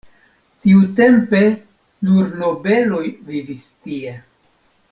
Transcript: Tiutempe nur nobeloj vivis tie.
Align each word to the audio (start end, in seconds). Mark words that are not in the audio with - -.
Tiutempe 0.65 1.41
nur 2.09 2.33
nobeloj 2.41 3.05
vivis 3.31 3.71
tie. 3.85 4.19